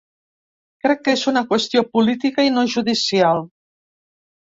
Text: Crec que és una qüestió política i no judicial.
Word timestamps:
Crec 0.85 1.03
que 1.07 1.13
és 1.17 1.25
una 1.31 1.43
qüestió 1.51 1.83
política 1.97 2.45
i 2.47 2.53
no 2.55 2.63
judicial. 2.77 3.43